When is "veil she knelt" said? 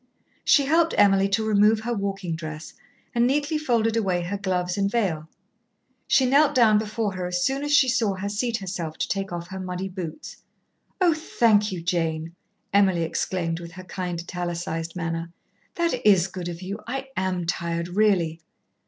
4.89-6.55